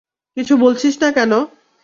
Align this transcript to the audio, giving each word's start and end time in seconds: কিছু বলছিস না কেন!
কিছু 0.37 0.53
বলছিস 0.57 0.93
না 1.01 1.09
কেন! 1.11 1.31